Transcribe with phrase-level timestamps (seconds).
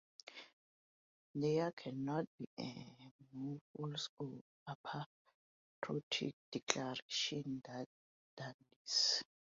[1.35, 2.87] There cannot be a
[3.33, 7.85] more false or unpatriotic declaration than
[8.35, 9.21] this.